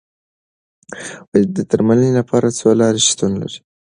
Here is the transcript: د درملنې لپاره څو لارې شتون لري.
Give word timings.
د 1.55 1.57
درملنې 1.69 2.11
لپاره 2.19 2.47
څو 2.59 2.69
لارې 2.81 3.01
شتون 3.09 3.31
لري. 3.41 3.59